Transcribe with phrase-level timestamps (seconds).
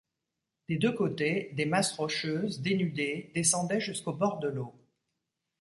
[0.67, 4.73] Des deux côtés, des masses rocheuses, dénudées, descendaient jusqu'au bord de l'eau.